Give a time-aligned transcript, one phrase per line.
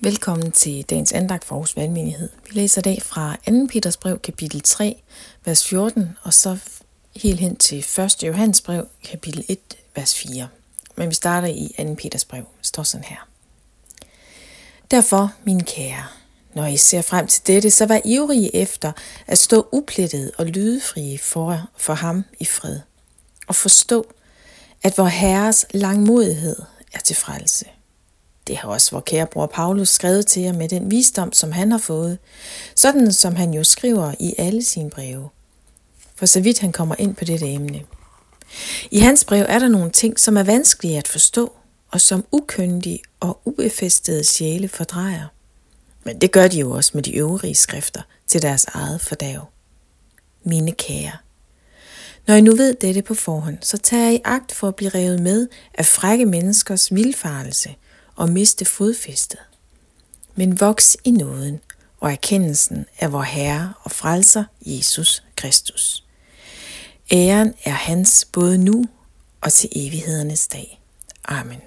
[0.00, 2.28] Velkommen til dagens andagt for Aarhus Valgmenighed.
[2.48, 3.66] Vi læser i dag fra 2.
[3.72, 5.02] Peters brev, kapitel 3,
[5.44, 6.58] vers 14, og så
[7.16, 8.22] helt hen til 1.
[8.22, 9.58] Johannes brev, kapitel 1,
[9.94, 10.48] vers 4.
[10.96, 11.94] Men vi starter i 2.
[11.94, 12.44] Peters brev.
[12.58, 13.28] Det står sådan her.
[14.90, 16.04] Derfor, mine kære,
[16.54, 18.92] når I ser frem til dette, så vær ivrige efter
[19.26, 22.80] at stå uplettet og lydefrie for, for ham i fred.
[23.48, 24.06] Og forstå,
[24.82, 26.56] at vor Herres langmodighed
[26.92, 27.66] er til frelse–
[28.48, 31.70] det har også vor kære bror Paulus skrevet til jer med den visdom, som han
[31.70, 32.18] har fået,
[32.74, 35.28] sådan som han jo skriver i alle sine breve.
[36.16, 37.82] For så vidt han kommer ind på dette emne.
[38.90, 41.52] I hans brev er der nogle ting, som er vanskelige at forstå,
[41.90, 45.26] og som ukyndige og ubefæstede sjæle fordrejer.
[46.04, 49.48] Men det gør de jo også med de øvrige skrifter til deres eget fordav.
[50.44, 51.12] Mine kære,
[52.26, 55.20] når I nu ved dette på forhånd, så tager I agt for at blive revet
[55.20, 57.74] med af frække menneskers vildfarelse–
[58.18, 59.38] og miste fodfæstet.
[60.34, 61.60] Men voks i nåden
[62.00, 66.04] og erkendelsen af vor Herre og Frelser Jesus Kristus.
[67.12, 68.84] Æren er hans både nu
[69.40, 70.80] og til evighedernes dag.
[71.24, 71.60] Amen.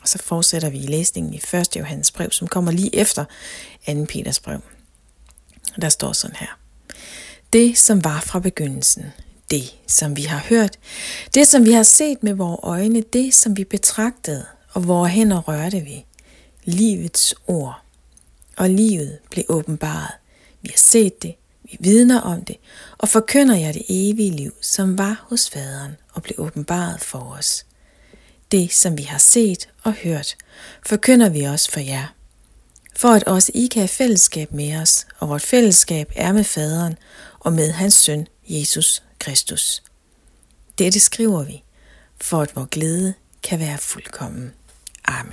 [0.00, 1.76] Og så fortsætter vi i læsningen i 1.
[1.76, 3.24] Johannes brev, som kommer lige efter
[3.86, 4.04] 2.
[4.08, 4.60] Peters brev.
[5.80, 6.58] Der står sådan her.
[7.52, 9.04] Det, som var fra begyndelsen,
[9.50, 10.78] det, som vi har hørt,
[11.34, 15.40] det, som vi har set med vores øjne, det, som vi betragtede og hvor hænder
[15.40, 16.04] rørte vi
[16.64, 17.80] livets ord.
[18.56, 20.10] Og livet blev åbenbaret.
[20.62, 22.56] Vi har set det, vi vidner om det,
[22.98, 27.66] og forkynder jer det evige liv, som var hos faderen og blev åbenbaret for os.
[28.52, 30.36] Det, som vi har set og hørt,
[30.86, 32.06] forkynder vi også for jer.
[32.96, 36.98] For at også I kan have fællesskab med os, og vort fællesskab er med faderen
[37.40, 39.82] og med hans søn, Jesus Kristus.
[40.78, 41.62] Dette skriver vi,
[42.20, 44.52] for at vor glæde kan være fuldkommen.
[45.04, 45.32] Amen.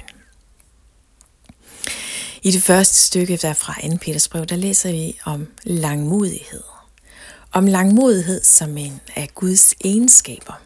[2.43, 3.97] I det første stykke der fra 2.
[4.01, 6.63] Peters brev, der læser vi om langmodighed.
[7.51, 10.61] Om langmodighed som en af Guds egenskaber.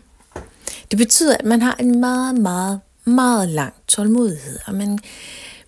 [0.92, 5.00] Det betyder, at man har en meget, meget, meget lang tålmodighed, og man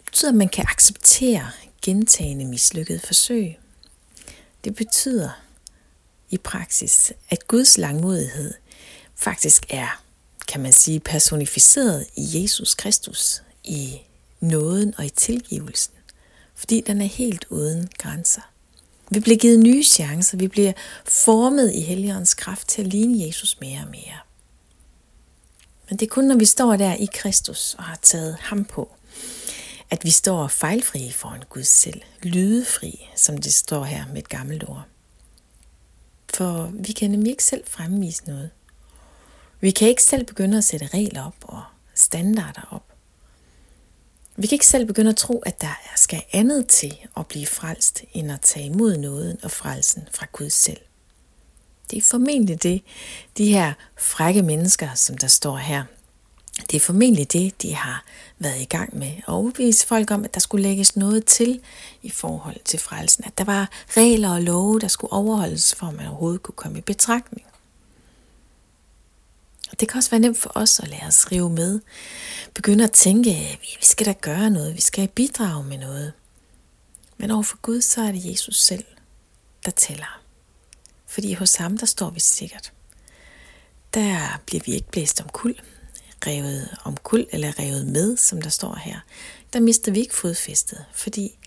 [0.05, 1.47] betyder, at man kan acceptere
[1.81, 3.57] gentagende mislykkede forsøg.
[4.63, 5.29] Det betyder
[6.29, 8.53] i praksis, at Guds langmodighed
[9.15, 10.01] faktisk er
[10.47, 14.01] kan man sige, personificeret i Jesus Kristus, i
[14.39, 15.93] nåden og i tilgivelsen,
[16.55, 18.41] fordi den er helt uden grænser.
[19.11, 20.73] Vi bliver givet nye chancer, vi bliver
[21.05, 24.17] formet i Helligåndens kraft til at ligne Jesus mere og mere.
[25.89, 28.95] Men det er kun, når vi står der i Kristus og har taget ham på,
[29.89, 34.63] at vi står fejlfri foran Gud selv, lydefri, som det står her med et gammelt
[34.69, 34.83] ord.
[36.33, 38.49] For vi kan nemlig ikke selv fremvise noget.
[39.59, 41.61] Vi kan ikke selv begynde at sætte regler op og
[41.95, 42.83] standarder op.
[44.35, 48.03] Vi kan ikke selv begynde at tro, at der skal andet til at blive frelst,
[48.13, 50.79] end at tage imod nåden og frelsen fra Gud selv.
[51.91, 52.81] Det er formentlig det,
[53.37, 55.83] de her frække mennesker, som der står her,
[56.71, 58.05] det er formentlig det, de har
[58.39, 59.07] været i gang med.
[59.07, 61.59] At overbevise folk om, at der skulle lægges noget til
[62.01, 63.23] i forhold til frelsen.
[63.23, 66.77] At der var regler og love, der skulle overholdes, for at man overhovedet kunne komme
[66.77, 67.47] i betragtning.
[69.71, 71.79] Og det kan også være nemt for os at lade os rive med.
[72.53, 76.13] Begynde at tænke, at vi skal da gøre noget, vi skal bidrage med noget.
[77.17, 78.85] Men overfor Gud, så er det Jesus selv,
[79.65, 80.21] der tæller.
[81.07, 82.73] Fordi hos ham, der står vi sikkert.
[83.93, 85.55] Der bliver vi ikke blæst om kul,
[86.27, 88.99] revet om kul eller revet med, som der står her.
[89.53, 91.37] Der mister vi ikke fodfæstet, fordi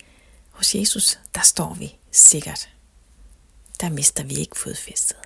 [0.50, 2.68] hos Jesus, der står vi sikkert.
[3.80, 5.16] Der mister vi ikke fodfæstet.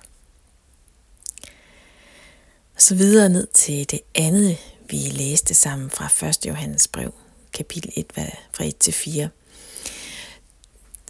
[2.75, 4.57] Og så videre ned til det andet,
[4.89, 6.45] vi læste sammen fra 1.
[6.45, 7.13] Johannes brev,
[7.53, 8.05] kapitel 1,
[8.53, 9.29] fra 1 til 4.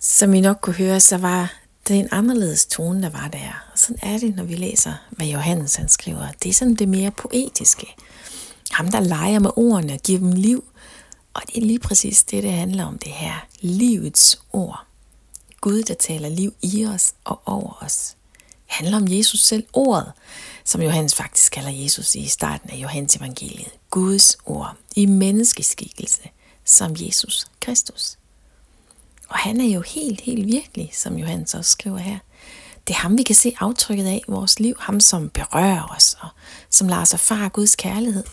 [0.01, 1.53] Som I nok kunne høre, så var
[1.87, 3.67] det en anderledes tone, der var der.
[3.73, 6.27] Og sådan er det, når vi læser, hvad Johannes han skriver.
[6.43, 7.95] Det er sådan det mere poetiske.
[8.71, 10.63] Ham, der leger med ordene og giver dem liv.
[11.33, 13.47] Og det er lige præcis det, det handler om, det her.
[13.59, 14.85] Livets ord.
[15.61, 18.15] Gud, der taler liv i os og over os.
[18.65, 20.11] Handler om Jesus selv, ordet
[20.65, 23.71] som Johannes faktisk kalder Jesus i starten af Johannes evangeliet.
[23.89, 26.21] Guds ord i menneskeskikkelse
[26.65, 28.17] som Jesus Kristus.
[29.27, 32.19] Og han er jo helt, helt virkelig, som Johannes også skriver her.
[32.87, 34.75] Det er ham, vi kan se aftrykket af i vores liv.
[34.79, 36.29] Ham, som berører os, og
[36.69, 38.23] som lader os erfare Guds kærlighed.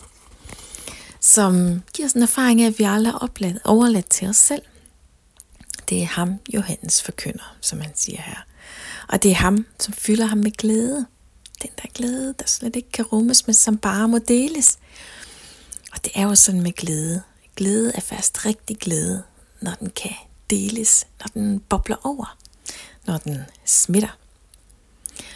[1.20, 4.62] Som giver os en erfaring af, at vi aldrig er overladt til os selv.
[5.88, 8.44] Det er ham, Johannes forkynder, som han siger her.
[9.12, 11.06] Og det er ham, som fylder ham med glæde
[11.62, 14.78] den der glæde, der slet ikke kan rummes, men som bare må deles.
[15.92, 17.22] Og det er jo sådan med glæde.
[17.56, 19.22] Glæde er fast rigtig glæde,
[19.60, 20.14] når den kan
[20.50, 22.36] deles, når den bobler over,
[23.06, 24.18] når den smitter.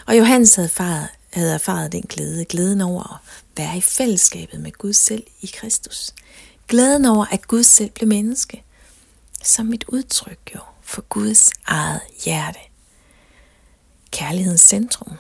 [0.06, 3.20] Og Johannes havde erfaret, havde erfaret den glæde, glæden over at
[3.56, 6.14] være i fællesskabet med Gud selv i Kristus.
[6.68, 8.62] Glæden over, at Gud selv blev menneske,
[9.42, 12.58] som et udtryk jo for Guds eget hjerte.
[14.16, 15.12] Kærlighedens centrum,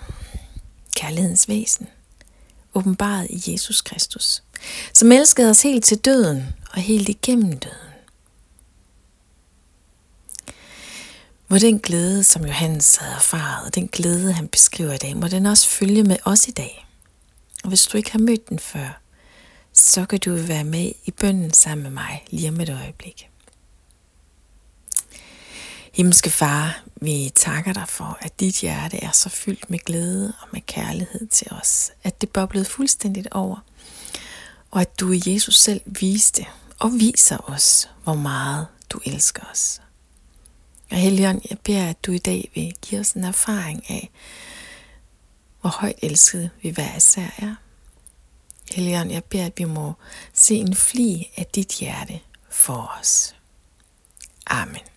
[0.94, 1.88] kærlighedens væsen,
[2.74, 4.42] åbenbaret i Jesus Kristus,
[4.92, 7.92] som elskede os helt til døden og helt igennem døden.
[11.48, 15.46] Må den glæde, som Johannes havde erfaret, den glæde, han beskriver i dag, må den
[15.46, 16.86] også følge med os i dag.
[17.62, 19.00] Og hvis du ikke har mødt den før,
[19.72, 23.28] så kan du være med i bønden sammen med mig lige om et øjeblik.
[25.96, 30.48] Himmelske Far, vi takker dig for, at dit hjerte er så fyldt med glæde og
[30.52, 33.56] med kærlighed til os, at det boblede fuldstændigt over,
[34.70, 36.46] og at du i Jesus selv viste
[36.78, 39.80] og viser os, hvor meget du elsker os.
[40.90, 44.10] Og Helion, jeg beder, at du i dag vil give os en erfaring af,
[45.60, 47.54] hvor højt elsket vi hver især er.
[48.70, 49.92] Helion, jeg beder, at vi må
[50.34, 52.20] se en fli af dit hjerte
[52.50, 53.34] for os.
[54.46, 54.95] Amen.